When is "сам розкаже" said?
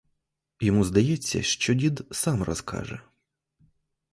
2.11-3.01